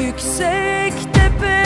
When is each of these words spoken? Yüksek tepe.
Yüksek 0.00 0.92
tepe. 1.14 1.65